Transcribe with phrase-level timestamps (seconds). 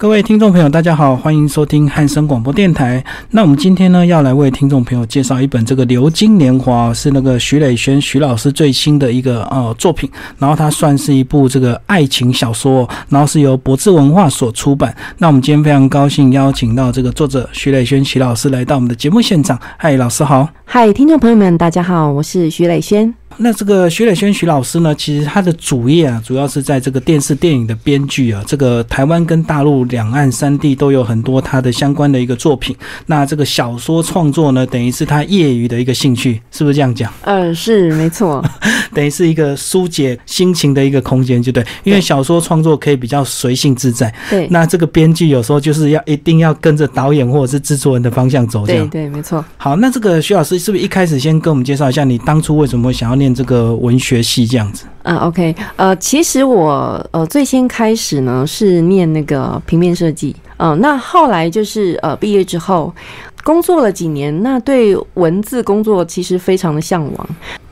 [0.00, 3.04] 各位听众朋友，大家好，欢迎收听汉声广播电台。
[3.32, 10.10] 那我们今天呢，要来为听众朋友介绍一本这个《流金年华》，是那个徐磊轩徐老师最新的一个呃作品。
[10.38, 14.96] 然后它算是一部这个爱情小说，然后是由博智文化所出版。
[15.18, 19.60] 那我们今天非常高兴邀请到这个作者徐磊轩徐老师来到我们的节目现场。
[19.76, 20.48] 嗨，老师好。
[20.64, 23.19] 嗨，听众朋友们，大家好，我是徐磊轩。
[23.36, 32.76] 那这个徐磊轩徐老师呢，其实他的主业啊，主要是在这个电视电影的编剧啊，这个台湾跟大陆两岸三地都有很多他的相关的一个作品。
[33.06, 37.12] 那这个小说创作呢，等于是他业余的一个兴趣，是不是这样讲？
[37.22, 38.44] 嗯，是没错，
[38.92, 41.64] 等于是一个疏解心情的一个空间，就对。
[41.84, 44.46] 因为小说创作可以比较随性自在，对。
[44.50, 49.42] 那这个编剧有时候就是要一定要跟着导演或者是制作人的方向走，这样对，没错。
[49.56, 54.20] 好，那这个徐老师是不是一开始先跟我们介绍一下，你当初为什么会想要念这个文学？
[54.22, 62.94] 系这样子啊，OK，呃，其实我呃最先开始呢是念那个平面设计，嗯，那后来就是呃毕业之后
[63.42, 67.28] 工作了几年，那对文字工作其实非常的向往。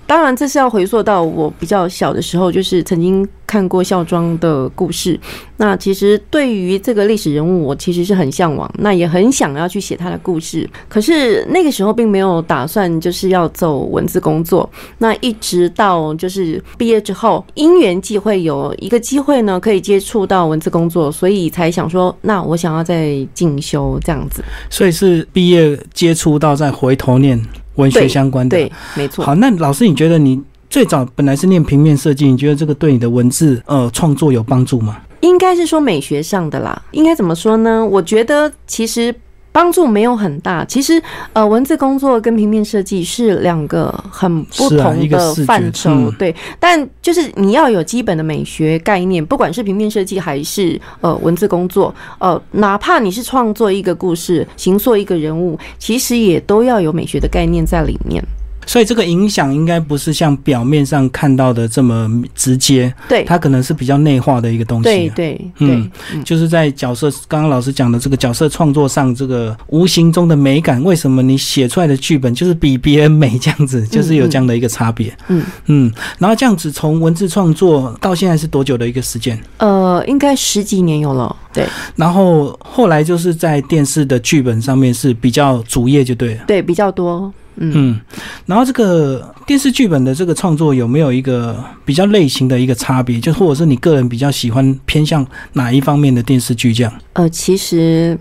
[0.09, 5.20] 当然，这是要回溯到我比较小的时候，就是曾经看过孝庄的故事。
[5.59, 10.67] 那其实对于这个历史人物，我其实是很向往，那也很想要去写他的故事。
[10.89, 14.69] 可是那个时候并没有打算就是要走文字工作。
[14.97, 24.43] 那一直到就是毕业之后，因缘际会有一个机会呢，可以接触到文字工作，所以才想说，那我想要再进修这样子。
[24.70, 27.39] 所以是毕业接触到再回头念。
[27.79, 29.25] 文学相关的，对，没错。
[29.25, 30.41] 好，那老师，你觉得你
[30.71, 34.98] 最早本来是念平面设计，你觉得这个对你的文字呃创作有帮助吗？
[35.23, 36.81] 应该是说美学上的啦。
[36.93, 37.84] 应该怎么说呢？
[37.84, 39.15] 我觉得其实。
[39.59, 46.33] 帮助没有很大，其实呃，文字工作跟平面设计是两个很不同的范畴，对。
[46.61, 58.22] 但就是你要有基本的美学概念，不管是平面设计还是呃文字工作，呃，哪怕你是创作一个故事、形塑一个人物，其实也都要有美学的概念在里面。
[58.69, 64.84] 所以这个影响应该不是像表面上看到的这么直接，对，它可能是比较内化的一个东西。
[64.84, 65.91] 对对，嗯，
[66.22, 73.38] 就是在角色，刚刚老师讲的这个角色创作上，这个无形中的美感，为什么你写出来的剧本就是比别人美？
[73.38, 75.16] 这样子，就是有这样的一个差别。
[75.28, 79.38] 嗯嗯，然后这样子从文字创作到现在是多久的一个时间？
[79.56, 81.34] 呃，应该十几年有了。
[81.54, 81.66] 对，
[81.97, 86.44] 然后后来就是在电视的剧本上面是比较主业，就对了。
[86.47, 87.32] 对，比较多。
[87.60, 88.00] 嗯，
[88.46, 93.20] 然后这个电视剧本的这个创作有没有一个比较类型的一个差别？
[93.20, 96.92] 就或者是你个人比较喜欢偏向哪一方面的电视剧这样？
[97.14, 98.16] 呃，其实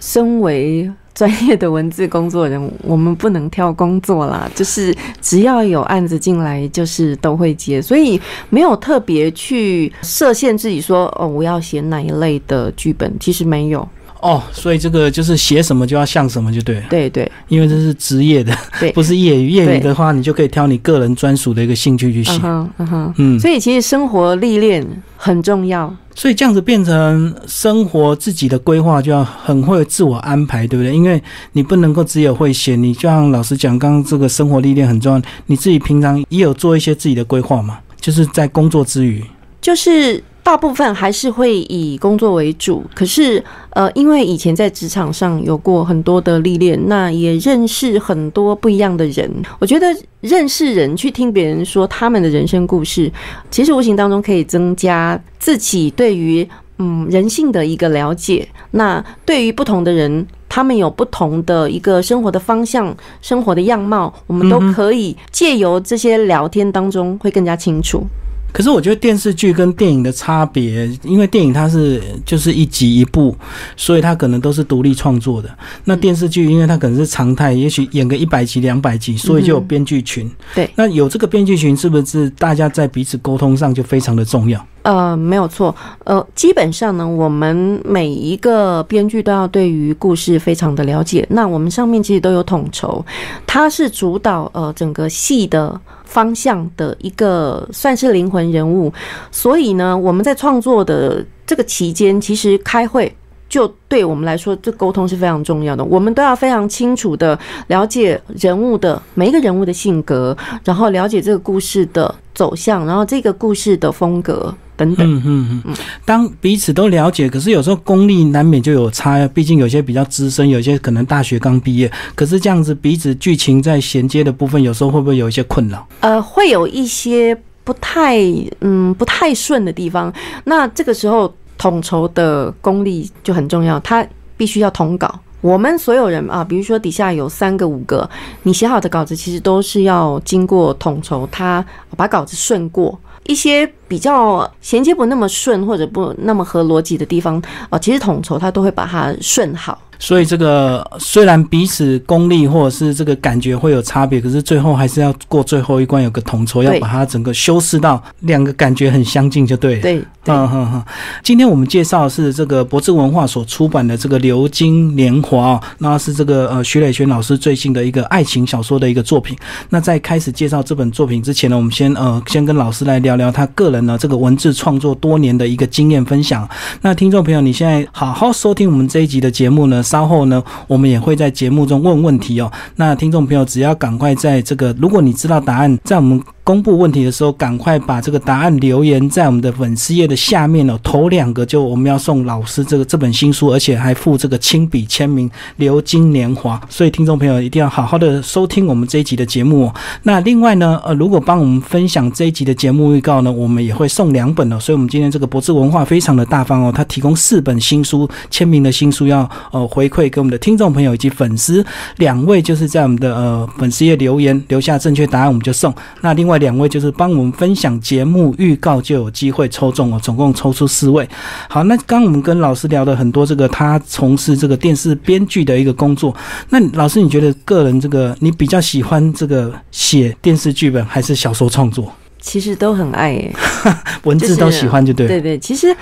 [0.00, 13.86] 身为专业的文字工作人，我们不能挑工作啦， 就是只要有案子进来，就是都会接，所以没有特别去设限自己说哦，我要写哪一类的剧本，其实没有。
[14.22, 16.82] 哦，所以这个就是写什么就要像什么就对了。
[16.90, 19.50] 对对，因为这是职业的，对， 不是业余。
[19.50, 22.38] 业余的话，你就可以挑你个人专属的一个兴趣去写。
[22.42, 23.40] 嗯哼，嗯。
[23.40, 24.86] 所以其实生活历练
[25.16, 25.94] 很重要。
[26.14, 30.94] 所以这样子变成生活自己的规划就要很会自我安排，对不对？
[30.94, 35.22] 因为你不能够只有会写，你就像老师讲，刚刚这个生活历练很重要。
[35.46, 37.78] 你自己平常也有做一些自己的规划嘛？
[38.00, 39.24] 就是在工作之余，
[39.60, 40.22] 就是。
[40.42, 49.30] 大部分还是会以工作为主，可是呃，因为以前在职场上有过很多的历练，那也认识很多不一样的人。
[49.58, 49.86] 我觉得
[50.20, 53.12] 认识人，去听别人说他们的人生故事，
[53.50, 58.48] 其实无形当中可以增加自己对于嗯人性的一个了解。
[58.72, 68.04] 那对于不同的人，他们有不同的一个生活的方向、生活的样貌，我们都可以借由这些聊天当中会更加清楚。
[68.52, 73.34] 可是我觉得电视剧跟电影的差别，因为电影它是就是一集一部，
[73.76, 75.48] 所以它可能都是独立创作的。
[75.84, 80.30] 那电视剧因为它可能是常态，也许演个一百集、两百集，所以就有编剧群。
[80.54, 84.64] 对，那有这个编剧群，是不是大家在彼此沟通上就非常的重要？
[84.82, 85.74] 呃，没有错。
[86.04, 91.26] 呃，基本上呢，我们每一个编剧都要对于故事非常的了解。
[91.28, 93.04] 那我们上面其实都有统筹，
[93.46, 95.78] 它是主导呃整个戏的
[96.10, 98.92] 方向的一个算是灵魂人物。
[99.30, 103.10] 所以呢，我们在创作的这个期间，其实开会。
[103.48, 105.84] 就对我们来说，这沟通是非常重要的。
[105.84, 107.36] 我们都要非常清楚的
[107.66, 115.06] 了解人物的每一个人物的性格，然后了解这个故事的走向，然后这个故事的风格等等。
[115.06, 115.74] 嗯嗯嗯。
[116.04, 121.90] 当彼此都了解，可是有时候功力难免就有差，毕竟有些比较资深，有些可能大学刚毕业。
[122.14, 125.86] 可是这样子彼此剧情在衔接的部分，有时候会不会有一些困扰？
[126.00, 128.18] 呃，会有一些不太
[128.60, 130.12] 嗯不太顺的地方。
[130.44, 131.32] 那这个时候。
[131.60, 134.02] 统筹的功力就很重要，他
[134.34, 135.20] 必须要统稿。
[135.42, 138.08] 我们所有人啊，比如说底下有三个、五个，
[138.44, 141.62] 你写好的稿子其实都是要经过统筹，他
[141.98, 142.98] 把稿子顺过
[143.30, 147.40] 一些比较衔接不那么顺或者不那么合逻辑的地方
[147.70, 149.80] 啊，其实统筹他都会把它顺好。
[150.00, 159.78] 所以这个虽然彼此功力或者是这个感觉会有差别，可是最后还是要过最后一关，有个统筹，要把它整个修饰到两个感觉很相近就对。
[159.80, 160.82] 对，嗯哼哼。
[161.22, 169.36] 今天我们介绍是这个博智文化所出版的这个《流金年华》，那是这个呃徐磊轩老师最新的一个爱情小说的一个作品。
[169.68, 176.48] 那在开始介绍这本作品之前呢，我们先呃先跟老师来聊聊他个人呢这个文字创作多年的一个经验分享。
[176.80, 179.82] 那听众朋友，你现在好好收听我们这一集的节目呢。
[179.90, 182.50] 稍后呢，我们也会在节目中问问题哦。
[182.76, 186.22] 那听众朋友只要赶快在这个，如果你知道答案，在我们。
[186.42, 190.78] 公布问题的时候，赶快把这个答案留言在我们的粉丝页的下面哦。
[190.82, 196.56] 头两个就我们要送老师这个这本新书，而且还附这个亲笔签名《流金年华》。
[196.68, 199.74] 所以听众朋友一定要好好的收听我们这一集的节目哦。
[200.02, 204.58] 那另外呢，呃，如果帮我们分享这一集的节目预告呢，我们也会送两本哦。
[204.58, 211.64] 所以，我们今天这个博智文化非常的大方哦，他提供四本新书签名的新书要呃回馈给我们的听众朋友以及粉丝
[211.98, 215.72] 两位，就是在我们的呃粉丝页留言留下正确答案，我们就送。
[216.00, 216.39] 那另外。
[216.40, 220.00] 两位就是帮我们分享节目预告，就有机会抽中哦。
[220.02, 221.08] 总共抽出四位。
[221.48, 226.12] 好，那刚我们跟老师聊了很多这个他从事这个电视编剧的一个工作。
[226.48, 231.92] 那老师，你觉得个人这个你比较喜欢这个写电视剧本还是小说创作？
[232.18, 233.32] 其实都很爱诶，
[234.02, 235.06] 文字都喜欢就对。
[235.06, 235.72] 对对，其实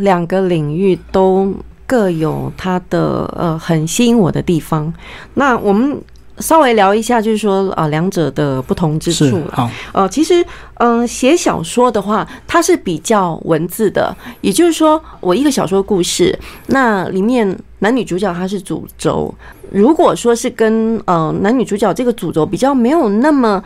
[0.00, 1.54] 两个领域都
[1.86, 4.92] 各有它的呃很吸引我的地方。
[5.34, 5.98] 那我们。
[6.40, 9.42] 稍微聊一下，就是说啊，两者的不同之处。
[9.52, 10.44] 好，呃，其实，
[10.74, 19.34] 嗯，写小说的话，它是比较文字的，也就是说，我一个小说故事，那里面男女主角他是主轴。
[19.70, 23.62] 如果说是跟呃男女主角这个主轴比较没有那么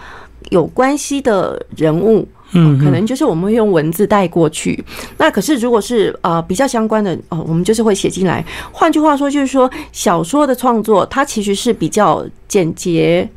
[0.51, 2.27] 有关系的人物。
[2.53, 4.83] 嗯，可能就是我们会用文字带过去。
[5.19, 8.45] 那可是如果是呃比较相关的哦，我们就是会写进来。
[8.73, 13.29] 换句话说，就是说小说的创作它其实是比较简洁、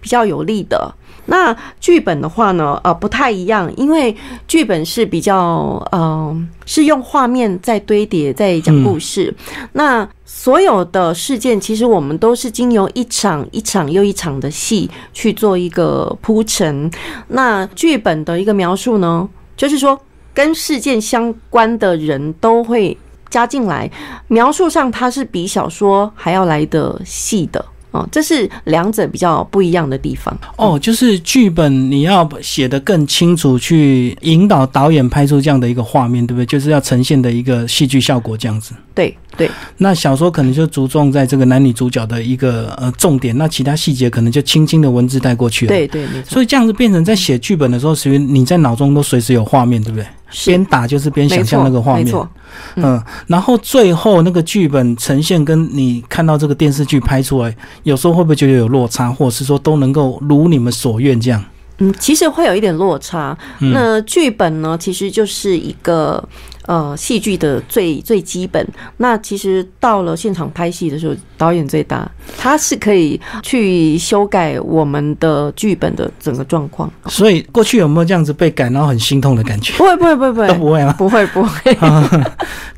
[0.00, 0.94] 比较有力的。
[1.26, 4.14] 那剧本的话呢，呃，不太一样，因为
[4.48, 9.32] 剧本是比较，嗯，是用画面在堆叠，在讲故事。
[9.72, 16.90] 那所有的事件，其实我们都是经由一场一场又一场的戏去做一个铺陈。
[17.28, 19.98] 那剧本的一个描述呢，就是说
[20.34, 22.96] 跟事件相关的人都会
[23.30, 23.88] 加进来，
[24.26, 27.64] 描述上它是比小说还要来的细的。
[27.92, 30.36] 哦，这是两者比较不一样的地方。
[30.56, 36.46] 哦，就是剧本你要写得更清楚，去引导导演拍出这样的一个画面，对不对？
[36.46, 38.74] 就是要呈现的一个戏剧效果这样子。
[38.94, 39.50] 对对。
[39.76, 45.68] 那小说可能就着重在这个男女主角的一个呃重点，那其他细节可能就轻轻的文字带过去了。
[45.68, 50.06] 对对，所以这样子变成在写剧本的时候，其实你在脑中都随时有画面，对不对？
[50.46, 52.04] 边打就是边想象那个画面。
[52.04, 52.28] 没错。
[52.76, 61.42] 嗯，然后最后那个剧本呈现跟你看到这个电视剧拍出来，有时候会不会觉得有落差，或者是说都能够如你们所愿这样？
[61.78, 63.36] 嗯，其实会有一点落差。
[63.58, 66.22] 那剧本呢，其实就是一个。
[66.66, 68.64] 呃，戏剧的最最基本，
[68.98, 76.88] 那其实到了现场拍戏的时候，导演最大，他是可以去修改我们的剧本的整个状况。
[77.06, 79.72] 所以过去有没有这样子被改，然后很心痛的感觉？
[79.76, 80.94] 不会，不会，不会，不会，都不会吗？
[80.96, 81.76] 不会，不会，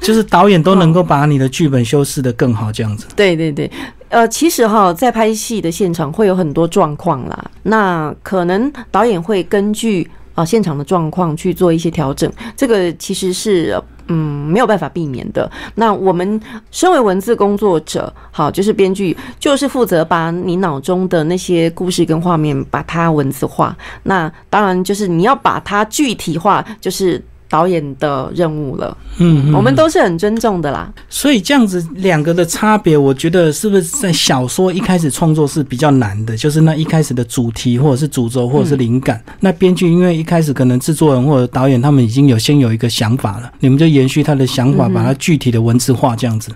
[0.01, 3.07] 就是导演都能够把你的剧本修饰的更好，这样子。
[3.15, 3.71] 对对对，
[4.09, 10.09] 呃，其实哈，在拍戏的现场会有很多状况啦，那可能导演会根据。
[10.35, 15.51] 啊，现场的状况去做一些调整，这个其实是嗯没有办法避免的。
[15.77, 23.77] 那我们身为文字工作者，好，就是编剧，就是负责把你脑中的那些故事跟画面把它文字化。
[24.03, 27.23] 那当然就是你要把它具体化，就是。
[27.55, 30.93] 导演的任务了，嗯，我们都是很尊重的啦。
[31.09, 39.23] 所以这样子两个的差别，我觉得是不是在小说一开始创作是比较难的，就是那一开始的主题或者是主轴或者是灵感。
[39.39, 46.51] 那编剧因为一开始可能制作人或者导演他们已经有先有一个想法了，你们就延续他的想法，把它具体的文字化这样子。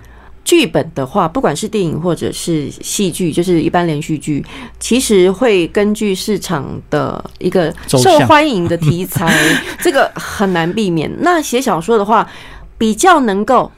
[0.45, 4.43] 剧本的话，不管是电影或者是戏剧，就是一般连续剧，
[4.79, 9.31] 其实会根据市场的一个受欢迎的题材，
[9.79, 11.11] 这个很难避免。
[11.19, 12.27] 那写小说的话，
[12.79, 13.71] 比较能够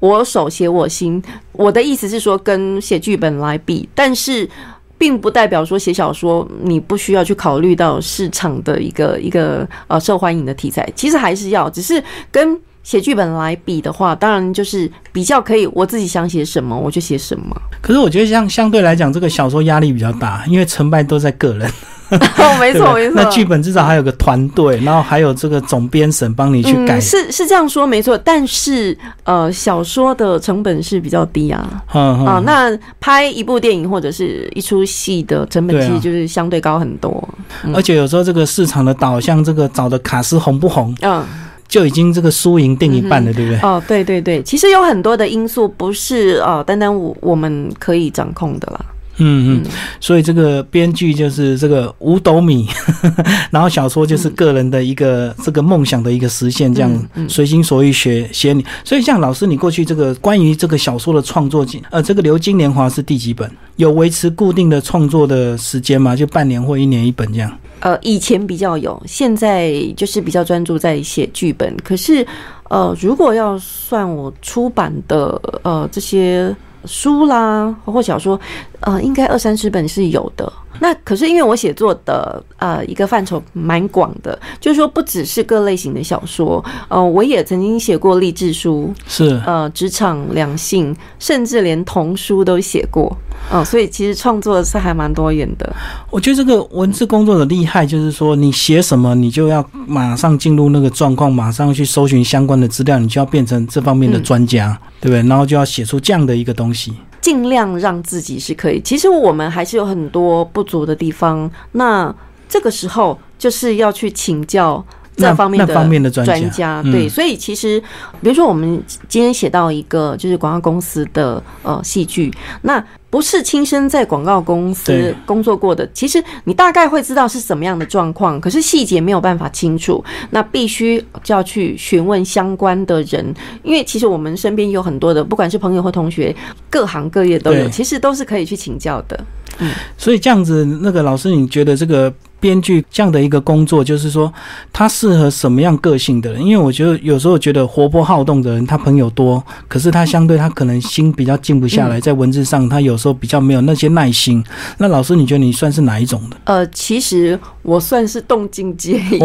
[0.00, 1.22] 我手写我心。
[1.52, 4.48] 我的意思是说，跟写剧本来比，但是
[4.96, 12.58] 并不代表说写小说你不需要去考虑到市场的一个一个呃受欢迎的题材，其实还是要，只是跟。
[12.88, 17.54] 写剧本来比的话，当然就是比较可以，我自己想写什么我就写什么。
[17.82, 21.70] 可是我觉得相相对来讲，这个小说压力比较大，因为成败都在个人。
[22.08, 23.12] 哦， 没错没错。
[23.14, 26.98] 那剧本至少还有个团队，然后还有这个总编审帮你去改。
[26.98, 31.84] 是是这样说没错，但是呃，小说的成本是比较低啊。
[31.92, 37.28] 嗯啊，那拍一部电影或者是一出戏的成本其实就是相对高很多。
[37.74, 40.96] 而且有时候这个市场的导向，这个找的卡司红不红？
[41.02, 41.22] 嗯。
[41.68, 43.60] 就已经这个输赢定一半了，对不对？
[43.60, 48.80] 哦，对对对，其实有很多的因素不是哦，单单我我们可以掌控的啦。
[49.18, 49.70] 嗯嗯，
[50.00, 52.68] 所以这个编剧就是这个五斗米，
[53.50, 58.64] 然后小说就是个人的一个这个梦想的一个实现，这样随心所欲写写你。
[58.84, 63.50] 所以像老师，你过去这个关于这个小说的创作，呃，这个《流金年华》是第几本？
[63.76, 66.16] 有维持固定的创作的时间吗？
[66.16, 67.58] 就半年或一年一本这样？
[67.80, 71.76] 呃，以前比较有，现在就是比较专注在写剧本。
[71.84, 72.26] 可是，
[72.70, 76.54] 呃，如果要算我出版的呃这些
[76.88, 78.40] 书啦或小说，
[78.80, 80.52] 呃，应该二三十本是有的。
[80.80, 93.16] 那可是因为我写作的呃一个范畴蛮广的，就是说不只是各类型的小说，呃，我也曾经写过励志书，是呃职场两性，甚至连童书都写过，
[93.52, 95.72] 嗯，所以其实创作是还蛮多元的。
[96.10, 105.28] 我觉得这个文字工作的厉害，就是说你写什么，你就要马上进入那个状况，马上去搜寻相关的资料，你就要变成这方面的专家，对不对？
[105.28, 106.92] 然后就要写出这样的一个东西。
[107.20, 108.80] 尽量让自己是可以。
[108.80, 111.50] 其实我们还是有很多不足的地方。
[111.72, 112.14] 那
[112.48, 114.84] 这个时候就是要去请教
[115.18, 115.66] 这方面
[116.02, 116.82] 的专家。
[116.84, 117.78] 对，所以其实
[118.22, 122.32] 比如说我们今天写到一个就是广告公司的呃戏剧，
[122.62, 122.82] 那。
[123.10, 136.36] 不是亲身在广告公司工作过的，其实你大概会知道是什么样的状况，可是细节没有办法清楚，那必须就要去询问相关的人，因为其实我们身边有很多的，不管是朋友或同学，
[136.68, 139.18] 各行各业都有，其实都是可以去请教的。
[139.56, 142.12] 嗯，所以这样子，那个老师，你觉得这个？
[142.40, 144.32] 编剧这样的一个工作，就是说
[144.72, 146.44] 他适合什么样个性的人？
[146.44, 154.42] 因为我觉得有时候觉得活泼好动的人，他朋友多，可是他相对他可能心比较静不下来，在文字上他有时候比较没有那些耐心。
[154.78, 156.36] 那老师，你觉得你算是哪一种的？
[156.44, 159.18] 呃，其实我算是动静皆宜，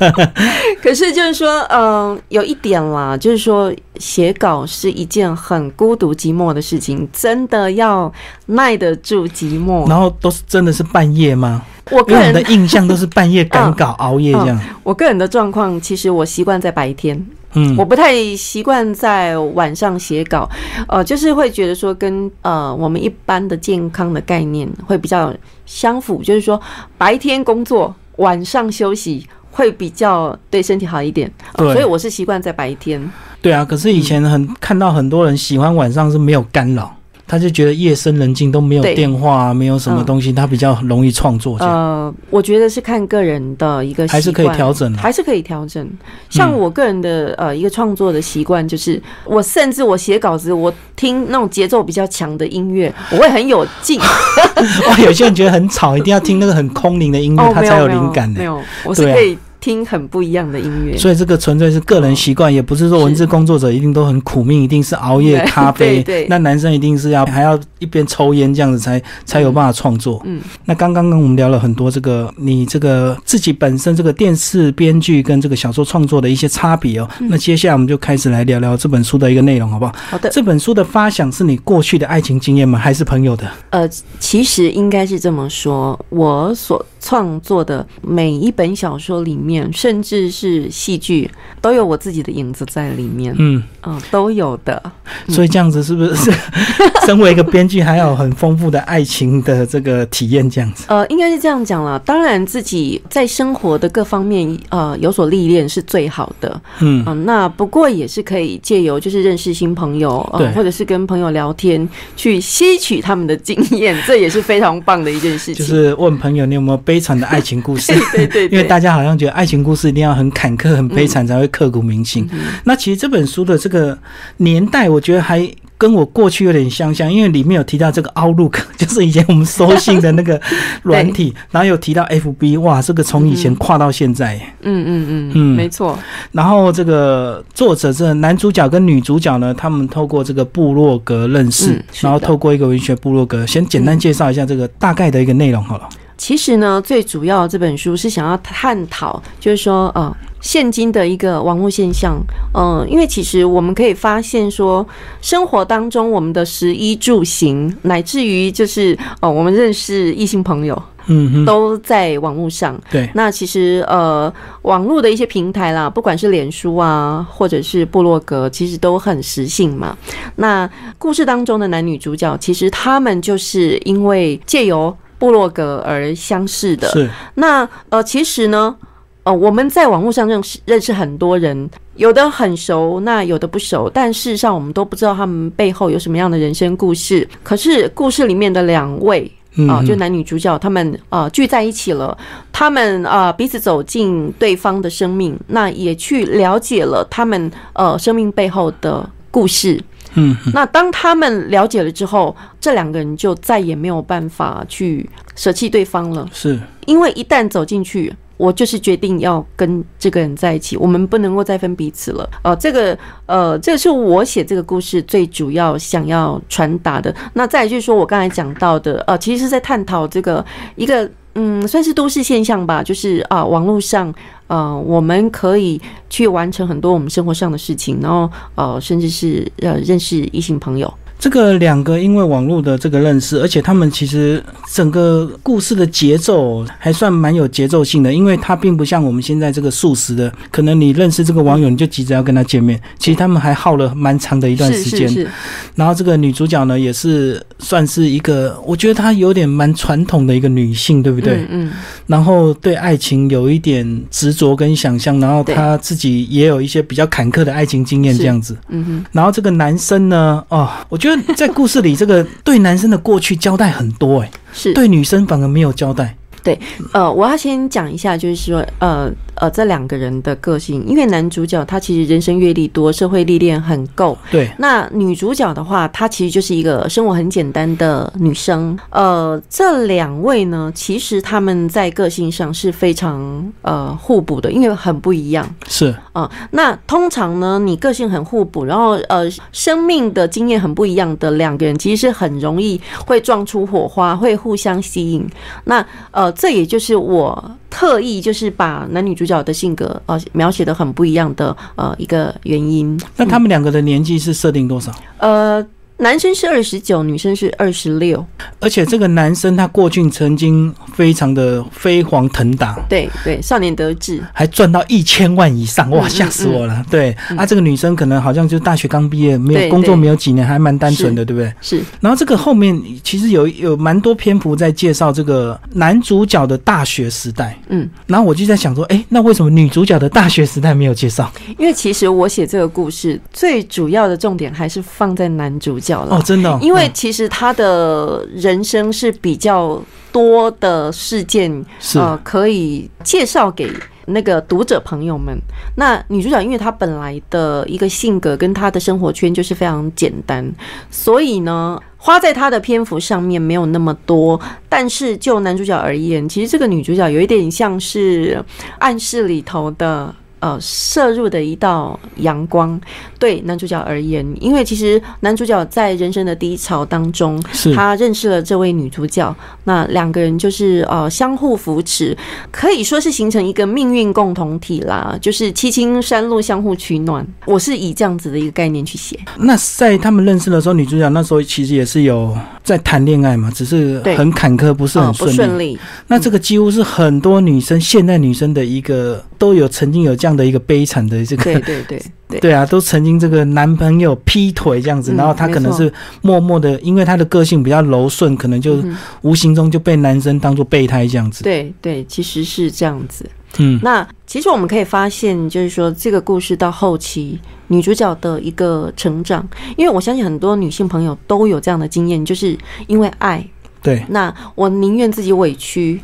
[0.82, 8.12] 可是就是说，嗯，有一点啦，就是说写稿是一件很孤独寂寞的事情，真的要
[8.46, 9.88] 耐得住寂寞。
[9.88, 11.62] 然后都是真的是半夜吗？
[11.90, 14.60] 我个人的印象都是半夜赶稿、熬夜这样。
[14.82, 20.48] 我个人的状况，其实我习惯在白天，嗯，我不太习惯在晚上写稿，
[20.88, 25.34] 呃，就是会觉得说跟呃我们一般的健康的概念会比较
[25.66, 26.60] 相符，就是说
[26.96, 31.30] 白天工作，晚上休息会比较对身体好一点。
[31.56, 33.00] 所以我是习惯在白天。
[33.42, 36.94] 对啊，可是以前很看到很多人喜欢晚上是没有干扰。
[37.30, 41.56] 他就觉得夜深人静都没有电话，没有什么东西，他比较容易创作。
[41.60, 45.88] 呃，我觉得是看个人的一个还是可以调整，还是可以调整。
[46.28, 54.00] 像我个人的呃一个创作的习惯，就是我甚至我写稿子，我听那种节奏比较强的音乐，我会很有劲。
[54.88, 58.40] 哇，有些人觉得很吵，一定要听那个很空灵的音乐，他才有灵感的。
[58.40, 59.38] 没有，我是可以。
[59.60, 66.02] 听很不一样的音乐，所以这个纯粹是个人习惯，也不是说文字工作者一定都很苦命，一定是熬夜咖啡。
[66.02, 70.20] 对，那男生一定是要还要一边抽烟这样子才才有办法创作。
[70.24, 77.08] 嗯，那刚刚跟我们聊了很多这个你这个自己本身这个电视编剧跟这个小说创作的一些差别哦。
[77.28, 79.94] 那接下来我们就开始来聊聊这本书的一个内容，好不好？
[80.10, 80.30] 好的。
[80.30, 82.78] 这本书的发想是你过去的爱情经验吗？
[82.78, 83.46] 还是朋友的？
[83.70, 83.88] 呃，
[84.18, 91.28] 其实应该是这么说，我所创作的每一本小说里面，甚至是戏剧
[91.60, 94.80] 都有我自己的影子在里面，嗯嗯，都有的。
[95.28, 96.30] 所以这样子是不是
[97.06, 100.48] 身为一个编剧，还有很丰富的爱情的这个体验？
[100.48, 101.98] 这样子，呃，应该是这样讲了。
[102.00, 106.60] 当然，自己在生活的各方面，呃，有所历练是最好的。
[106.80, 115.54] 嗯嗯，那不过也是可以借由就是认识新朋友，呃，或者是跟朋友聊天，去吸取他们的经验，这也是非常棒的一件事情。
[115.54, 117.92] 就是问朋友，你有没有悲惨的爱情故事？
[118.12, 122.28] 对对，因为大家好像觉得爱情故事一定要很坎坷、很悲惨才会刻骨铭心。
[122.64, 123.96] 那其实这本书的这个
[124.38, 130.38] 年代，我觉得还跟我过去有点相像，因为里面有提到这个 Outlook， 就是以前我们收信的那个
[130.82, 135.96] 软体， 然后有提到 FB，哇，这个从以前跨到现在，嗯嗯嗯嗯，没错。
[136.32, 145.88] 然后这个作者这男主角跟女主角呢，他们透过这个部落格认识，然后透过一个文学部落格，先简单介绍一下这个大概的一个内容好了。
[146.20, 152.20] 其实呢，最主要这本书是想要探讨，就是说，呃，现今的一个网络现象，
[152.52, 154.86] 嗯，因为其实我们可以发现说，
[155.22, 162.78] 生活当中我们的食衣住行，乃至于就是呃，我们认识异性朋友，嗯哼，都在网络上。
[162.90, 169.96] 对，那其实呃，网络的一些平台啦，不管是脸书啊，或者是部落格，其实都很实性嘛。
[170.36, 176.88] 那故事当中的男女主角，其实他们就是因为借由部落格而相识的。
[176.88, 178.74] 是，那呃，其实呢。
[179.22, 187.28] 呃，我们在网络上认识认识很多人，有的很熟，那有的不熟，但事实上我们都不知道他们背后有什么样的人生故事。
[187.42, 189.30] 可是故事里面的两位
[189.68, 192.16] 啊，就男女主角，他们呃聚在一起了，
[192.50, 199.78] 他们啊彼此走进对方的生命，那也去了解了他们呃生命背后的故事。
[200.14, 208.14] 嗯，那当他们了解了之后，这两个人就再也没有办法去舍弃对方了，是因为一旦走进去。
[208.40, 212.26] 我就是决定要跟这个人在一起，我们不能够再分彼此了。
[212.40, 217.14] 呃，这个呃，这是我写这个故事最主要想要传达的。
[217.34, 220.42] 那再就是说我刚才讲到的，呃，其实是在探讨这个
[220.74, 224.10] 一个嗯，算是都市现象吧，就是啊，网络上
[224.50, 230.92] 呃，我们可以去完成很多我们生活上的事情，然后呃，甚至是呃，认识异性朋友。
[231.20, 245.28] 这个两个因为网络的这个认识，而且他们其实整个故事的节奏还算蛮有节奏性的，因为它并不像我们现在这个速食的，可能你认识这个网友你就急着要跟他见面，其实他们还耗了蛮长的一段时间。
[245.74, 251.46] 然后这个女主角呢，也是算是一个，我觉得她有点蛮传统的一个女性，对不对？
[251.50, 251.70] 嗯。
[252.06, 258.56] 然后对爱情有一点执着跟想象，然后她自己也有一些比较坎坷的爱情经验这样子。
[258.70, 259.04] 嗯哼。
[259.12, 261.09] 然后这个男生呢，哦，我觉得。
[261.36, 266.16] 在故事里，这个对男生的过去交代很多，哎，是对女生反而没有交代。
[266.42, 266.58] 对，
[266.92, 269.10] 呃，我要先讲一下，就是说，呃。
[269.36, 274.14] 呃，这两个人的个性，因为男主角他其实人生阅历多，社会历练很够。
[274.30, 274.50] 对。
[274.58, 278.78] 那女主角的话，她其实就是一个生活很简单的女生。
[278.90, 285.48] 呃，这两位呢，其实他们在个性上是非常呃互补的，因为很不一样。
[285.66, 285.94] 是。
[286.12, 295.26] 啊，那通常呢，你个性很互补，然后呃，生命的经验很不一样的两个人，其实是很容易会撞出火花，会互相吸引。
[295.64, 297.56] 那呃，这也就是我。
[297.70, 303.00] 特意就是把男女主角的性格呃描写的很不一样的呃一个原因。
[303.16, 304.92] 那他们两个的年纪是设定多少？
[305.18, 305.64] 呃。
[306.00, 308.24] 男生是二十九，女生是二十六，
[308.58, 316.82] 而且这个男生他过去曾经非常的飞黄腾达，对对，少年得志，还赚到一千万以上，哇，吓死我了！
[316.90, 321.52] 对，啊，这个女生可能好像就大学刚毕业，没有工作没有几年，还蛮单纯的，对不对？
[321.60, 321.82] 是。
[322.00, 331.30] 然后这个后面其实有有蛮多篇幅在介绍这个男主角的大学时代，嗯，然后我就在想说，哎，那为什么女主角的大学时代没有介绍？
[331.58, 335.89] 因为其实我写这个故事最主要的重点还是放在男主角。
[335.98, 343.70] 哦，真的，因为其实他的人生是比较多的事件，呃，可以介绍给
[344.06, 345.36] 那个读者朋友们。
[345.76, 350.52] 那女主角，因为她本来的一个性格跟她的生活圈就是非常简单，
[350.90, 354.40] 所以呢，花在她的篇幅上面没有那么多。
[354.68, 358.44] 但是就男主角而言，其实这个女主角有一点像是
[358.78, 360.14] 暗示里头的。
[360.40, 362.80] 呃，摄入的一道阳光，
[363.18, 367.38] 对男主角而言，因为其实男主角在人生的低潮当中，
[367.74, 372.16] 他认识了这位女主角，那两个人就是呃相互扶持，
[372.50, 377.26] 可以说是形成一个命运共同体啦，就是七青山路相互取暖。
[377.44, 379.20] 我是以这样子的一个概念去写。
[379.36, 385.78] 那在他们认识的时候，女主角那时候其实也是有在谈恋爱嘛，只是很坎坷，不是很顺利。
[386.06, 390.29] 那这个几乎是很多女生现代女生的一个都有曾经有这样。
[390.30, 398.78] 样的一个悲惨的这个，对对对对， 对啊，都曾经这个男朋友劈腿这样子，然后他可能是默默的，因为他的个性比较柔顺，可能就
[399.22, 401.42] 无形中就被男生当做备胎这样子。
[401.42, 403.28] 对对，其实是这样子。
[403.58, 413.44] 嗯，那其实我们可以发现，就是说这个故事到后期，女主角的一个成长，因为我相信很多女性朋友都有这样的经验，就是因为爱，
[413.82, 416.00] 对，那我宁愿自己委屈，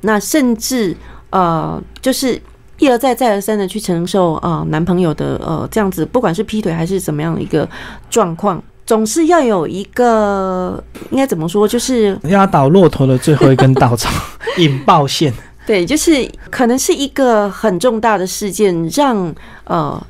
[0.00, 0.96] 那甚至
[1.30, 2.40] 呃，就是。
[2.82, 7.68] 一而再、再而三的去承受啊，男朋友的呃这样子，不管是劈腿还是怎么样的一个
[8.10, 14.10] 状况，总是要有一个应该怎么说，就是压倒骆驼的最后一根稻草，
[14.58, 15.32] 引爆线。
[15.64, 20.04] 对，就是可能是一个很重大的事件，让呃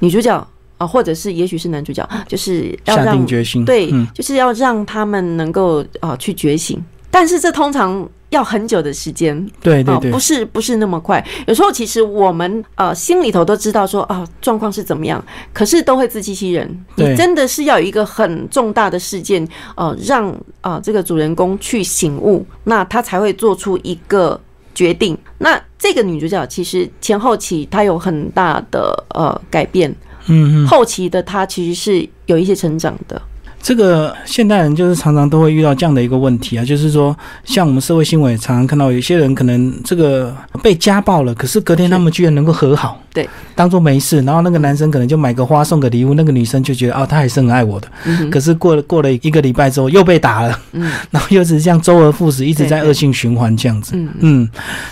[0.00, 0.44] 女主角
[0.78, 6.84] 啊，或者是也许是男主角，就是要下定决心，对，就是要让他们能够啊去觉醒。
[7.10, 11.24] 但是这通常要很久的时间，哦，对对对不，是不是那么快。
[11.46, 16.84] 有时候其实我们呃心里头都知道说啊状况是怎么样，可是都会自欺欺人。
[16.96, 24.38] 对你真的是要有一个很重大的事件，呃，让呃这个主人公去醒悟，那他才会做出一个
[24.74, 25.16] 决定。
[25.38, 29.90] 那这个女主角其实前后期她有很大的呃改变，
[30.26, 33.20] 嗯嗯，后期的她其实是有一些成长的。
[33.66, 53.92] 这个现代人就是常常都会遇到这样的一个问题啊，就是说，像我们社会新闻也常常看到，有些人可能这个被家暴了，可是隔天他们居然能够和好，对，当做没事，然后那个男生可能就买个花送个礼物，那个女生就觉得哦，他还是很爱我的，嗯可是过了过了一个礼拜之后又被打了，嗯 然后又是这样周而复始，一直在恶性循环这样子。
[53.94, 54.50] 嗯，嗯，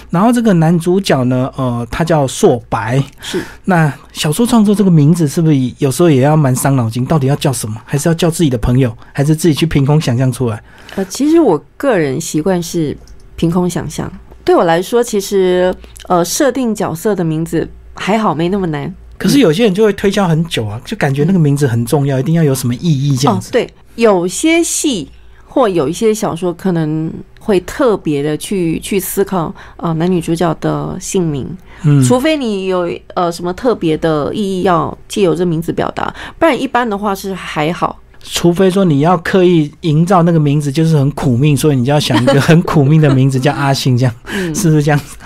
[0.08, 3.02] 然后这个男主角呢，呃，他叫硕白。
[3.20, 3.42] 是。
[3.66, 7.04] 那小说创作这个名字是不是有时候也要蛮伤脑筋？
[7.04, 7.76] 到底要叫什么？
[7.84, 8.90] 还是要叫自己的朋友？
[9.12, 10.62] 还是自己去凭空想象出来？
[10.94, 12.96] 呃，其实我个人习惯是
[13.36, 14.10] 凭空想象。
[14.44, 15.74] 对我来说，其实
[16.06, 18.92] 呃，设定角色的名字还好，没那么难。
[19.16, 23.52] 可是有些人就会推敲很久啊，就感觉那个名字很重要，一定要有什么意义这样哦，子。
[23.52, 25.08] 对，有些戏
[25.46, 31.46] 或有一些小说可能会特别的去去思考呃男女主角的姓名，
[31.84, 38.00] 嗯，除非你有呃什么特别的意义要借由这名字表达，不然一般的话是还好。
[38.26, 45.16] 除非说你要刻意营造那个名字就是很苦命，所以你就要想一个很苦命的名字叫阿信，这样嗯，是不是这样子？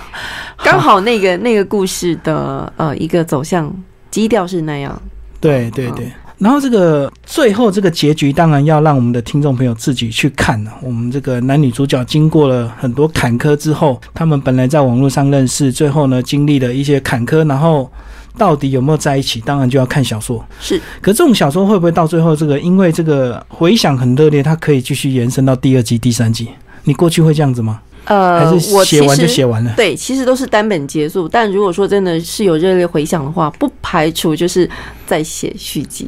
[0.70, 3.74] 刚好那个那个故事的呃一个走向
[4.10, 5.00] 基调是那样。
[5.40, 6.10] 对对对。
[6.36, 17.90] 然后这个最后这个结局，当然要让我们的听众朋友自己去看了、我们这个男女主角经过了很多坎坷之后，他们本来在网络上认识，最后呢经历了一些坎坷，然后
[18.36, 20.44] 到底有没有在一起，当然就要看小说。
[20.60, 26.50] 是可这种小说会不会到最后这个，因为这个回响很热烈，它可以继续延伸到第二季、第三季？
[26.84, 27.80] 你过去会这样子吗？
[28.08, 29.72] 呃，还是写完就实写完了？
[29.76, 31.28] 对，其实都是单本结束。
[31.28, 34.68] 但如果说真的是有热烈回响的话，不排除就是
[35.06, 36.06] 再写续集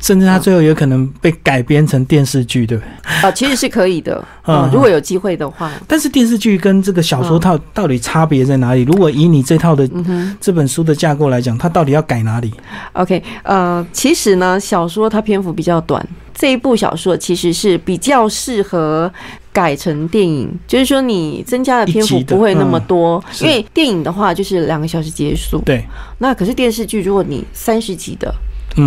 [0.00, 3.12] 甚至他最后有可能被改编成电视剧，对不对？
[3.22, 4.22] 啊、其实是可以的。
[4.46, 8.82] 嗯嗯，如果有机会的话，但是电视剧跟这个小说嗯套到底差别在哪里？
[8.82, 12.52] 如果以你这套的嗯这本书的架构来讲，它到底要改哪里
[12.92, 19.12] ？，OK，呃，其实呢，小说它篇幅比较短，这一部小说其实是比较适合。
[19.52, 25.62] 改成电影，就是说你增加的篇幅不会那么嗯多，是因为电影的话就是两个小时结束。
[25.64, 25.82] 对，
[26.18, 28.36] 那可是电视剧，如果你三十集的，嗯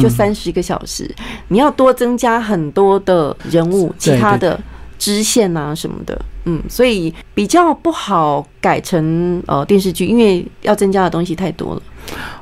[0.02, 1.10] 就三十个小时，
[1.48, 4.60] 你要多增加很多的人物，其他的
[4.98, 11.82] 支线啊什么的，嗯，所以比较不好改成呃电视剧，因为要增加的东西太多了。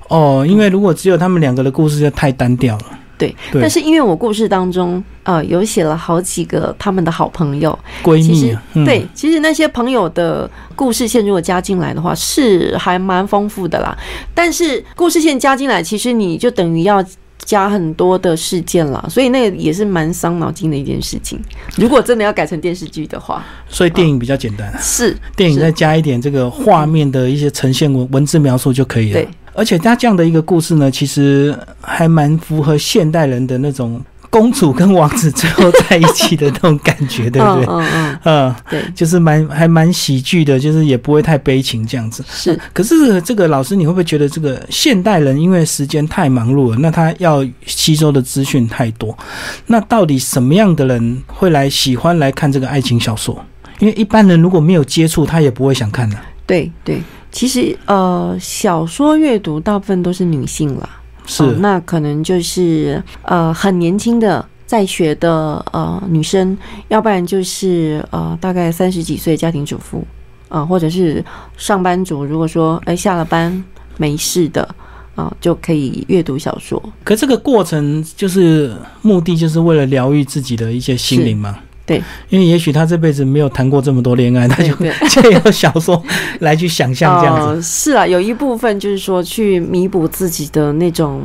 [0.09, 2.85] 哦，因为如果只有他们两个的故事就太单调了。
[3.17, 13.97] 对，对但是因为我故事当中呃有写了好几个他们的好朋友，闺蜜啊，嗯、对，其实那些朋友的故事线如果加进来的话，是还蛮丰富的啦。
[14.35, 17.03] 但是故事线加进来，其实你就等于要
[17.47, 21.39] 加很多的事件啦，所以那个也是蛮伤脑筋的一件事情。
[21.77, 29.29] 如果真的要改成电视剧的话，所以电影比较简单，是电影再加一点这个画面的一些呈现文文字描述就可以了对。
[29.53, 33.99] 而且它这样的一个故事呢，其实还蛮符合现代人的那种
[34.37, 37.65] 公主跟王子最后在一起的那种感觉，对不对？
[37.73, 42.23] 嗯嗯嗯，对，就是蛮还蛮喜剧的，就是也不会太悲情这样子。
[42.29, 49.17] 是可是这个老师，你会不会觉得这个现代人因为时间太忙碌了，那他要吸收的资讯太多，
[49.65, 53.43] 那到底什么样的人会来喜欢来看这个爱情小说？
[53.79, 56.15] 因为一般人如果没有接触，他也不会想看的。
[56.45, 57.01] 对对。
[57.29, 60.89] 其实呃，小说阅读大部分都是女性啦，
[61.27, 64.43] 是，哦那可能就是呃很年轻的。
[64.67, 66.57] 在学的呃女生，
[66.89, 70.05] 要不然就是呃大概三十几岁家庭主妇
[70.49, 71.23] 啊、或者是
[71.55, 72.25] 上班族。
[72.25, 73.63] 如果说哎下了班
[73.95, 74.67] 没事的
[75.15, 76.83] 啊、就可以阅读小说。
[77.05, 81.57] 可这个过程就是目的，就是为了疗愈自己的一些心灵嘛。
[81.87, 86.03] 对，因为也许他这辈子没有谈过这么多恋爱，他就对 借由小说
[86.41, 87.47] 来去想象这样子。
[87.47, 91.21] 呃是啊，有一部分就是说去弥补自己的那种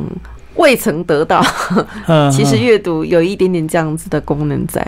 [0.55, 1.45] 未曾得到。
[2.07, 4.81] 嗯，其实嗯阅读有一点点这样子的功能在。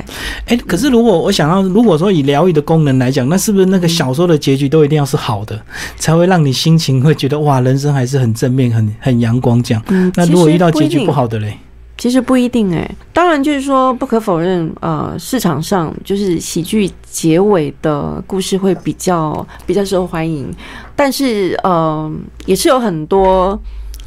[0.46, 5.60] 哎、可是如果我想要，如果说以疗愈的功能来讲，那是不是那个小说的结局都一定要是好的，
[5.98, 9.84] 才会让你心情会觉得哇，人生还是很正面、很很阳光这样？
[9.90, 11.58] 嗯，那如果遇到结局不好的嘞，
[11.98, 20.54] 其实不一定哎、当然就是说不可否认，呃，市场上就是喜剧结尾的故事会比较比较受欢迎，
[20.96, 22.12] 但是呃，
[22.46, 23.60] 也是有很多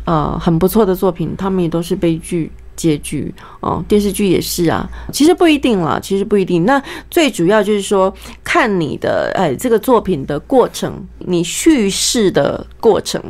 [0.05, 4.89] 呃很不错的作品，他们也都是悲剧结局哦，电视剧也是啊。
[5.11, 6.67] 其实不一定啦，其实不一定。
[6.67, 13.23] 那最主要就是说，看你的哎这个作品的过程，你叙事的过程。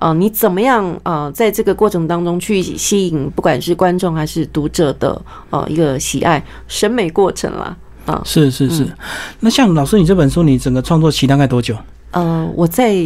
[0.00, 7.76] 呃，你怎么样呃，在这个过程当中去吸引不管是观众还是读者的呃一个喜爱审美过程啦？
[8.06, 8.88] 啊，是是是。
[9.40, 11.76] 那像老师，你这本书你整个创作期大概多久？
[12.12, 12.96] 呃，我在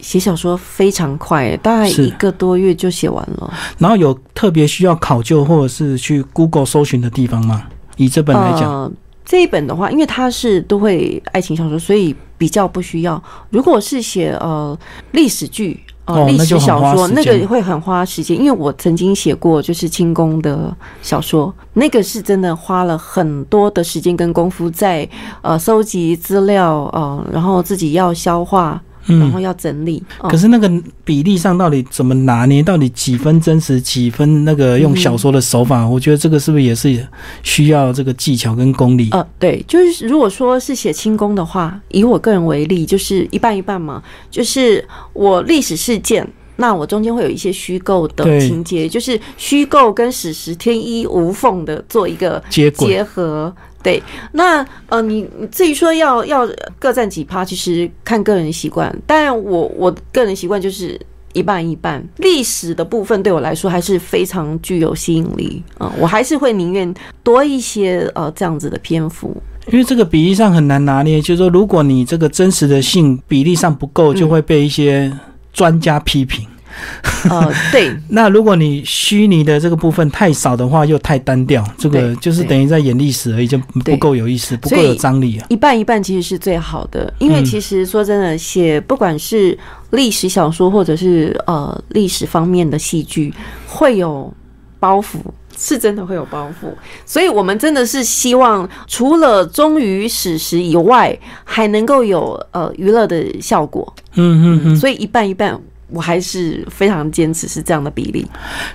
[0.00, 3.54] 写小说非常快，大概一个多月就写完了。
[3.78, 7.62] 然后有特别需要考究或者是去 Google 搜寻的地方吗？
[7.96, 8.92] 以这本来讲，
[9.24, 13.22] 这一本的话，因为它是都会爱情小说，所以比较不需要。
[13.50, 14.76] 如果是写呃
[15.12, 15.80] 历史剧。
[16.06, 25.08] 哦，历史小说那个会很花时间，因为我曾经写过就是清宫的小说，那个是真的花了很多的时间跟功夫在
[25.42, 28.80] 呃收集资料呃，然后自己要消化。
[29.06, 30.70] 然后要整理，可是那个
[31.04, 32.62] 比例上到底怎么拿捏？
[32.62, 35.86] 到底几分真实，几分那个用小说的手法？
[35.86, 37.06] 我觉得这个是不是也是
[37.42, 39.08] 需要这个技巧跟功力？
[39.10, 44.02] 呃，对，就是如果说是写轻功的话，以我个人为例，就是一半一半嘛。
[44.30, 53.52] 就是我历史事件，那我中间会有一些虚构的情节，就是虚构跟史实天衣无缝的做一个结结合。
[53.82, 58.94] 对，那呃，你你至于说要要各占几趴，其实看个人习惯。
[59.06, 61.00] 但我我个人习惯就是
[61.32, 62.02] 一半一半。
[62.18, 71.20] 历史的部分对我来说还是非常具有吸引力啊，我还是会宁愿多一些呃这样子的篇幅，因为这个比例上很难拿捏。
[71.20, 75.12] 就是说，如果你这个真实的性比例上不够，就会被一些
[75.52, 76.46] 专家批评。
[77.30, 77.94] 呃，对。
[78.08, 85.46] 那如果你虚拟的这个部分太少的话，又太单调，这个就是等于在演历史而已，就不够有意思，不够有张力啊。
[85.48, 89.56] 一半一半其实是最好的，因为其实说真的，写不管是
[89.90, 93.32] 历史小说或者是呃历史方面的戏剧，
[93.66, 94.32] 会有
[94.80, 95.18] 包袱，
[95.56, 96.66] 是真的会有包袱。
[97.06, 103.94] 所以我们真的是希望，除了忠于史实以外，还能够有呃娱乐的效果。
[104.14, 104.76] 嗯嗯嗯。
[104.76, 105.60] 所以一半一半。
[105.92, 108.26] 我还是非常坚持是这样的比例，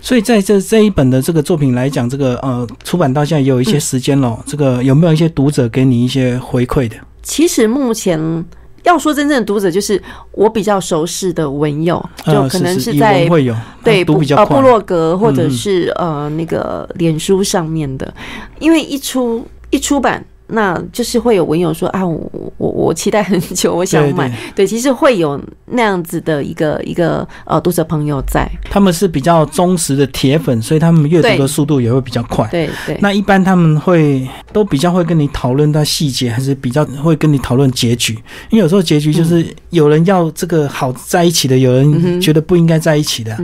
[0.02, 6.96] 所以在这这一本的这个作品来讲，这个呃出版到现在也有一些时间了，这个有没有一些读者给你一些回馈的？
[7.24, 8.46] 其实目前
[8.84, 10.02] 要说真正的读者，就是
[10.32, 18.14] 我比较熟识的文友，就可能是在会有对读比较部落格或者是呃那个脸书上面的，
[18.60, 20.24] 因为一出一出版。
[20.50, 24.32] 那就是会有文友说啊，我我我期待很久，我想买。
[24.56, 32.48] 对，其实会有那样子的一个一个呃读者朋友在，他们是比较忠实的铁粉，所以他们阅读的速度也会比较快。
[32.50, 32.98] 对对。
[33.02, 38.14] 那一般他们会都比较会跟你讨论到细节，还是比较会跟你讨论结局？
[38.50, 43.38] 因为有时候结局就是有人要这个好在一起的，有人觉得不应该在一起的。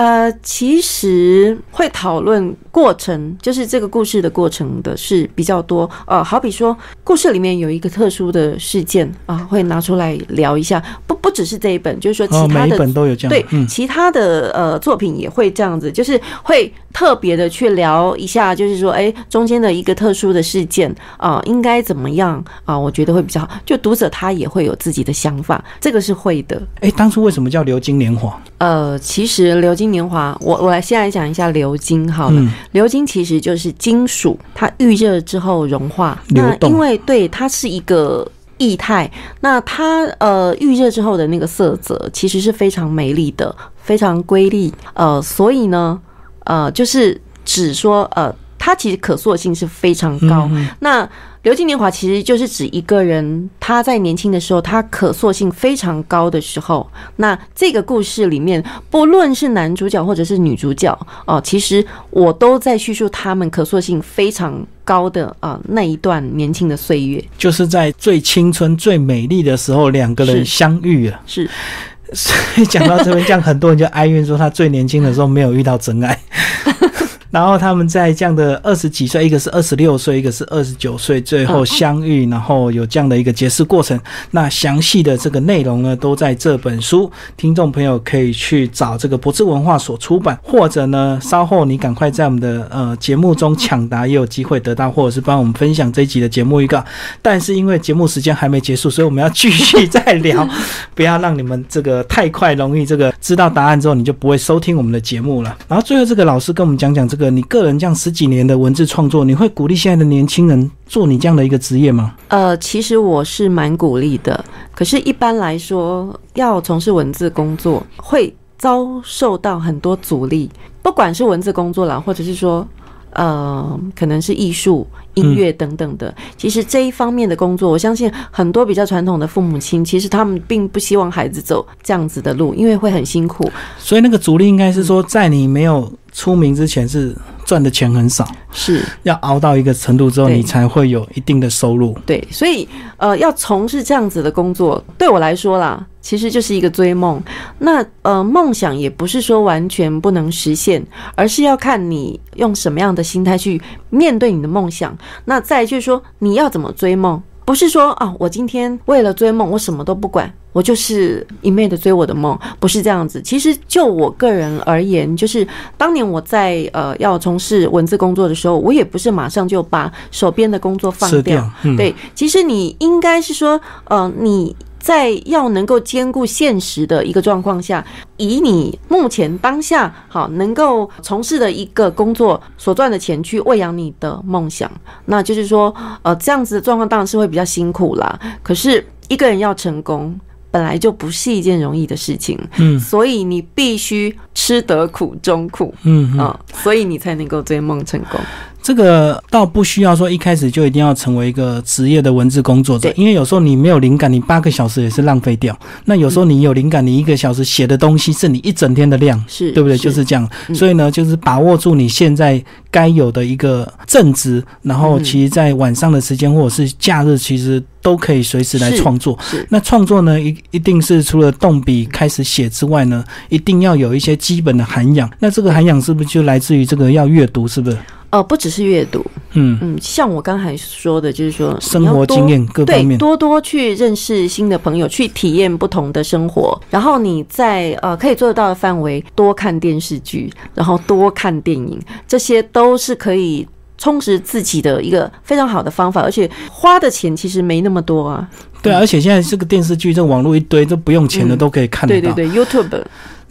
[0.00, 5.88] 呃，其实会讨论过程，就是这个故事的过程的是比较多。
[6.06, 10.82] 呃，好比说故事里面有一个特殊的事件啊，会拿出来聊一下。
[11.06, 13.30] 不不只是这一本，就是说其他的本都有这样。
[13.30, 22.78] 对，其他的呃作品也会这样子，就是会特别的去聊一下，就是说，哎，中间的一个特殊的事件啊，应该怎么样啊？
[22.78, 23.50] 我觉得会比较好。
[23.66, 26.62] 就读者他也会有自己的想法，这个是会的。
[26.80, 28.40] 哎，当初为什么叫流金年华？
[28.60, 32.40] 呃，其实鎏金年华，我我来先来讲一下鎏金好了。
[32.70, 36.16] 流金其实就是金属，它遇热之后融化。
[36.28, 38.24] 那因为对它是一个。
[38.62, 45.98] 液态，那它呃预热之后的那个色泽其实是非常美丽的，非常瑰丽，呃，所以呢，
[46.44, 50.48] 呃，就是只说呃，它其实可塑性是非常高。
[50.80, 51.08] 那
[51.42, 56.86] 流金年华其实就是指一个人他在年轻的时候，他可塑性非常高的时候。
[57.16, 60.94] 那这个故事里面，不论是男主角或者是女主角
[61.24, 71.18] 哦，其实我都在叙述他们可塑性非常高的啊那一段年轻的岁月，就是在最青春、最美丽的时候，两个人相遇了。
[71.26, 71.48] 是，
[72.12, 76.20] 所以讲到这边，这样很多人就哀怨说，他最年轻的时候没有遇到真爱。
[77.30, 83.98] 然后他们在这样的二十几岁，一个是二十六岁，一个是二十九岁，最后相遇，然后有这样的一个结识过程。
[84.32, 96.84] 那详细的这个内容呢，都在这本书，听众朋友可以去找这个博智文化所出版，或者呢，稍后你赶快在我们的呃节目中抢答，也有机会得到，或者是帮我们分享这一集的节目预告。
[97.22, 100.48] 但是因为节目时间还没结束，所以我们要继续再聊，
[100.96, 105.56] 不要让你们这个太快容易这个知道答案之后，你就不会收听我们的节目了。
[105.68, 107.19] 然后最后这个老师跟我们讲讲这个。
[107.20, 112.14] 个你个人这样十几年的文字创作，你会鼓励现在的年轻人做你这样的一个职业吗？
[112.28, 114.42] 呃，其实我是蛮鼓励的。
[114.74, 120.50] 可是，一般来说，要从事文字工作，会遭受到很多阻力，
[120.82, 122.66] 不管是文字工作啦，或者是说。
[123.12, 126.14] 呃，可能是艺术、音乐等等的。
[126.36, 133.50] 其实这一方面的工作，我相信很多比较传统的父母亲，其实他们并不希望孩子走这样子的路，因为会很辛苦。
[133.78, 137.16] 所以那个阻力应该是说，在你没有出名之前是。
[137.46, 141.98] 赚的钱很少，是要熬到一个程度之后，你才会有一定的收入。
[142.06, 147.20] 对，所以呃，要从事这样子的工作，对我来说啦，其实就是一个追梦。
[147.58, 150.80] 那呃，梦想也不是说完全不能实现，
[151.16, 154.96] 而是要看你用什么样的心态去面对你的梦想。
[155.24, 157.20] 那再就是说，你要怎么追梦？
[157.50, 160.32] 不是说啊，我今天为了追梦，我什么都不管。
[160.52, 163.20] 我就是一昧的追我的梦，不是这样子。
[163.22, 165.44] 其实就我个人而言，就是
[165.76, 171.44] 当年我在呃要从事文字工作的时候，我也不是马上就把手边的工作放掉。
[171.76, 184.68] 对，其实你应该是说，呃，你在要能够兼顾现实的一个状况下，以你目前当下好能够从事的一个工作所赚的钱去喂养你的梦想，
[185.04, 188.18] 那就是说，呃，这样子的状况当然是会比较辛苦啦。
[188.42, 190.18] 可是一个人要成功。
[190.52, 198.20] 本来就不是一件容易的事情，嗯，所以你必须吃得苦中苦，嗯啊，所以你才能够追梦成功。
[198.62, 205.58] 这个倒不需要说一开始就一定要成为一个职业的文字工作者，因为有时候你没有灵感，你八个小时也是浪费掉。
[205.86, 209.78] 那有时候你有灵感，你一个小时写的东西是你一整天的量，是对不对？
[209.78, 210.28] 就是这样。
[210.54, 219.18] 所以呢，就是把握住你现在该有的一个正职，然后其实在晚上的时间或者是假日，其实都可以随时来创作。
[219.48, 225.10] 那创作呢，一一定是除了动笔开始写之外呢，一定要有一些基本的涵养。
[225.18, 227.48] 那这个涵养是不是就来自于这个要阅读？
[227.48, 227.78] 是不是？
[228.10, 229.58] 呃，不只是阅读，嗯。
[229.62, 243.46] 嗯，像我刚才说的，就是说生活经验各方面，多多去认识新的朋友，去体验不同的生活，然后你在呃可以做得到的范围，多看电视剧，然后多看电影，这些都是可以
[243.78, 248.28] 充实自己的一个非常好的方法，而且花的钱其实没那么多啊。
[248.62, 252.12] 对，而且现在这个电视剧，这网络一堆，都不用钱的都可以看得到。
[252.12, 252.82] 对对对，YouTube。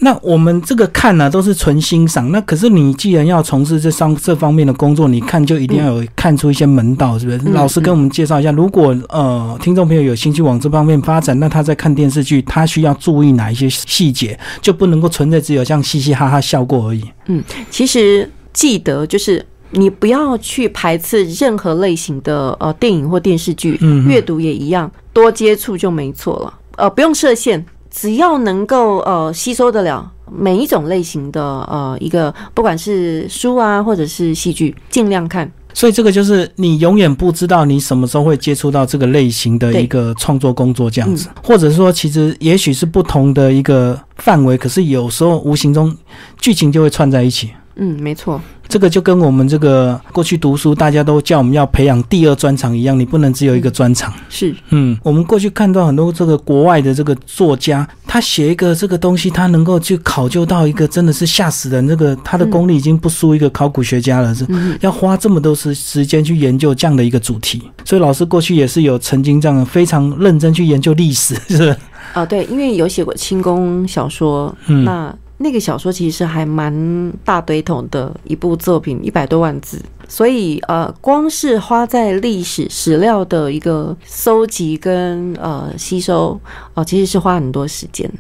[0.02, 2.32] 那我们这个看呢，都是纯欣赏。
[2.32, 7.52] 那可是你既然要从事这商这方面的工作，你看就一定要有看出一些门道，是不是？
[7.52, 17.04] 老师跟我们介绍一下，如果呃听众朋友有兴趣往这方面发展，那他在看电视剧，他需要注意哪一些细节，就不能够存在只有像嘻嘻哈哈笑过而已。
[17.26, 26.54] 嗯，其实记得就是你不要去排斥任何类型的呃电影或电视剧，阅读也一样，多接触就没错了。
[26.78, 27.66] 呃，不用设限。
[27.92, 35.52] 只要能够呃吸收得了每一种类型的呃一个，不管是书啊或者是戏剧，尽量看。
[35.74, 45.96] 所以这个就是你永远不知道你什么时候会接触到这个类型的一个创作工作这样子，或者说其实也许是不同的一个范围，可是有时候无形中
[46.38, 47.50] 剧情就会串在一起。
[47.80, 48.40] 嗯，没错。
[48.68, 54.14] 这个就跟我们这个过去读书，大家都叫我们要培养第二专长一样，你不能只有一个专长。
[54.30, 64.46] 是，嗯，我们过去看到很多这个国外的这个作家，他写一个这个东西，他能够去考究到一个真的是吓死人，这个他的功力已经不输一个考古学家了，是
[64.82, 67.64] 要花这么多时时间去研究这样的一个主题。
[67.84, 71.76] 所以老师过去也是有曾经这样非常认真去研究历史，是
[72.14, 75.12] 啊，对，因为有写过清宫小说，那。
[75.42, 86.38] 那个小说其实还蛮大堆头的一部作品，一百多万字，所以呃，光是花在历史史料的一个搜集跟呃吸收，
[86.74, 88.12] 哦，其实是花很多时间。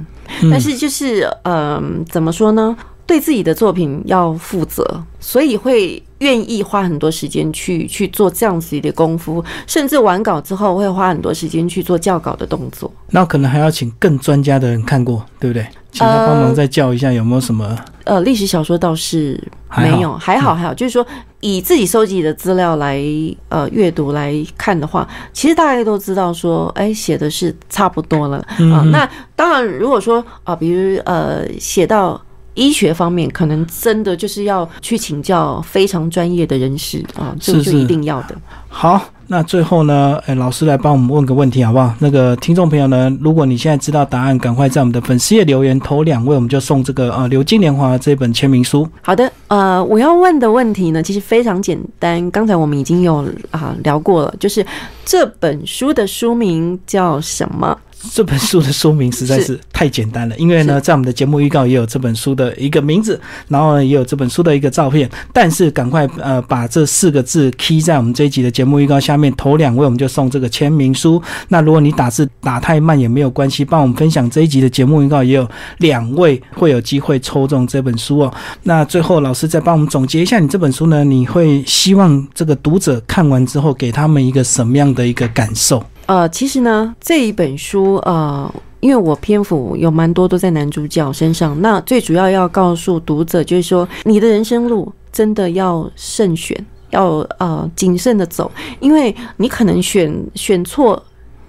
[0.50, 2.76] 但是就是嗯，怎么说呢？
[3.10, 12.92] 对自己的作品要负责，所以会愿意花很多时间去去做这样子的功夫，甚至完稿之后会花很多时间去做校稿的动作。
[13.10, 15.66] 那可能还要请更专家的人看过，对不对？
[15.92, 17.76] 请他帮忙再教一下，有没有什么？
[18.04, 19.44] 呃，历史小说倒是
[19.76, 20.72] 没有，还好还好。
[20.72, 21.04] 就是说，
[21.40, 23.04] 以自己收集的资料来
[23.48, 28.38] 呃阅读来看的话，其实大家都知道说，哎，写的是差不多了
[28.72, 28.86] 啊。
[28.92, 32.22] 那当然，如果说啊，比如呃，写到。
[32.60, 38.36] 医学方面，可能真的就是要去请教非常专业的人士啊，这个就一定要的。
[38.68, 41.94] 好，那最后呢，哎，老师来帮我们问个问题好不好？
[42.00, 48.88] 那个听众朋友呢，如果你现在知道答案，赶快在我们的粉丝页留言，头两位我们就送这个呃《流金年华》这本签名书。
[49.02, 54.64] 好的，呃，我要问的问题呢，其实非常简单，刚才我们已经有啊聊过了，就是
[55.06, 57.76] 这本书的书名叫什么？
[58.14, 63.20] 这本书的书名实在是太简单了，因为呢，在我们的节目预告也有这本书的一个名字，
[63.50, 65.10] 然后呢也有这本书的一个照片。
[65.34, 71.22] 但是赶快呃把这四个字 key 在我们这一集的节目预告下面，头两位我们就送这个签名书。
[71.50, 75.48] 那如果你打字打太慢也没有关系，帮我们分享这一集的节目预告，也有
[75.80, 78.34] 两位会有机会抽中这本书哦。
[78.64, 85.84] 那最后老师再帮我们总结一下，你这本书呢，你会希望这个读者看完之后给他们一个什么样的一个感受？
[86.10, 101.02] 呃，其实呢，这一本书，呃，因为我篇幅有蛮多都在男主角身上，那最主要要告诉读者，就是说，你的人生路真的要慎选，要呃谨慎的走，因为你可能选选错。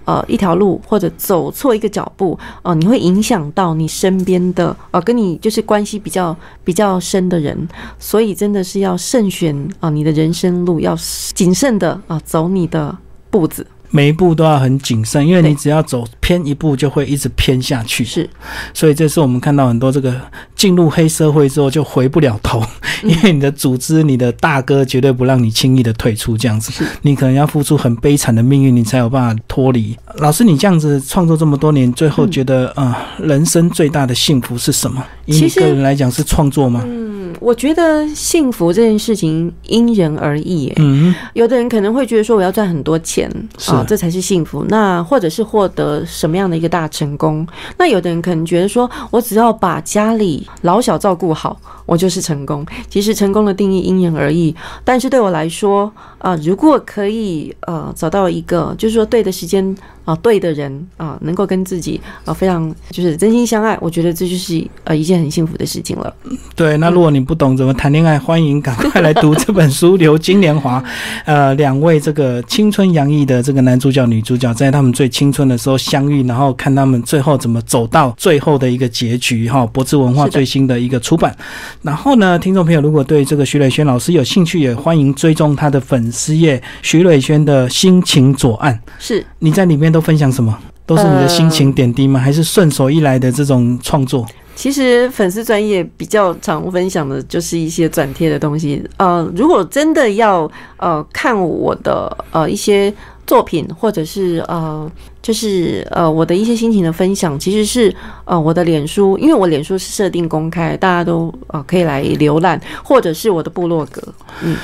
[0.03, 7.55] 呃，一条路或者走错一个脚步，呃，你会影响到你身边的呃，跟你就是关系比较比较深的人，
[7.99, 10.97] 所以真的是要慎选啊、你的人生路要
[11.35, 12.97] 谨慎的啊、走你的
[13.29, 13.65] 步子。
[13.91, 18.03] 每一步都要很谨慎，因为你只要走偏一步，就会一直偏下去。
[18.03, 18.27] 是
[18.73, 20.19] 所以这是我们看到很多这个
[20.55, 22.63] 进入黑社会之后就回不了头，
[23.03, 29.97] 因为你的组织、你的大哥绝对不让你轻易的退出，这样子，你可能要付出很悲惨的命运，你才有办法脱离。
[30.17, 35.03] 老师，你这样子创作这么多年，最后觉得，呃，人生最大的幸福是什么？
[35.25, 36.81] 以你个人来讲，是创作吗？
[36.85, 40.73] 嗯，我觉得幸福这件事情因人而异耶。
[40.77, 44.65] 嗯，有的人可能会觉得说我要赚很多钱是啊，这才是幸福。
[44.69, 47.47] 那或者是获得什么样的一个大成功？
[47.77, 51.59] 那有的人可能觉得说我只要把家里老小照顾好，
[51.91, 52.65] 我就是成功。
[52.89, 66.13] 其实成功的定义因人而异，但是对我来说，啊，如果可以呃找到一个就是说对的时间啊、对的人啊、能够跟自己啊、非常就是真心相爱，我觉得这就是呃一件很幸福的事情了。
[66.55, 66.77] 对。
[66.77, 70.79] 那如果你不懂怎么谈恋爱，欢迎赶快来读这本书《流金年华》。
[71.25, 79.49] 呃，两位这个青春洋溢的这个男主角、女主角，在他们最青春的时候相遇，然后看他们最后怎么走到最后的一个结局。
[79.49, 81.35] 哈，博智文化最新的一个出版。
[81.81, 88.79] 然后呢，听众朋友如果对这个徐磊轩老师有兴趣，也欢迎追踪他的粉丝页徐磊轩的心情左岸。
[88.99, 90.55] 是你在里面都分享什么？
[90.85, 92.19] 都是你的心情点滴吗？
[92.19, 94.25] 还是顺手一来的这种创作？
[94.53, 98.83] 其实粉丝专业比较常分享的就是一些转贴的东西。
[98.97, 102.93] 呃，如果真的要呃看我的呃一些
[103.31, 114.01] 作品，或者是呃就是呃我的一些心情的分享，其实是呃我的脸书，因为我脸书是设定公开，大家都呃可以来浏览，或者是我的部落格。
[114.43, 114.57] 嗯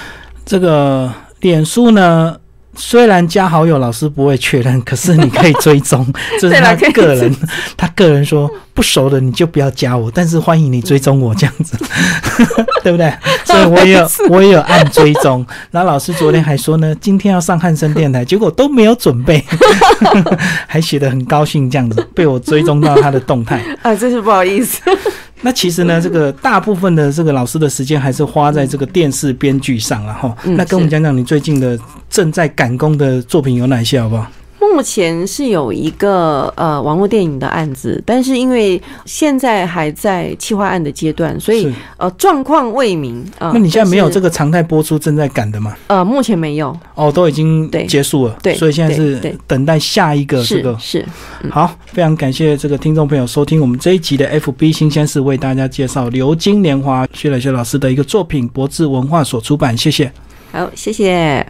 [0.45, 1.09] 这个
[1.39, 2.35] 脸书呢，
[2.77, 6.05] 虽然加好友老师不会确认，可是你可以追踪，
[6.39, 7.35] 这是他个人，
[7.75, 11.75] 他个人说不熟的你就不要加我，但是欢迎你追踪我这样子，
[12.83, 13.11] 对不对？
[13.43, 15.45] 所以我也有我也有按追踪。
[15.71, 19.43] 然后老师昨天还说呢，今天要上汉声电台，结果都没有准备，
[20.67, 23.61] 还写得很高兴这样子，被我追踪到他的动态。
[23.81, 24.81] 啊，真是不好意思。
[25.41, 30.35] 那其实呢，这个大部分的这个老师的时间还是花在这个电视编剧上了哈。
[30.45, 31.77] 嗯那跟我们讲讲你最近的
[32.09, 34.27] 正在赶工的作品有哪些，好不好？
[34.59, 43.51] 目前是有一个呃网络电影的案子，但是因为现在还在企划案的阶段，所以是呃状况未明啊。
[43.53, 45.75] 那你现在没有这个个常态播出正在赶的吗？
[45.87, 50.77] 呃，目前没有，哦，都已经对结束了，对所以现在是等待下一个这个。
[50.79, 51.05] 是
[51.43, 60.11] 是好，非常感谢这个听众朋友收听我们这一集的 FB 新鲜事，为大家介绍《流金年华》薛磊薛老师的一个作品，博智文化所出版，谢谢。
[60.51, 61.45] 好，谢谢。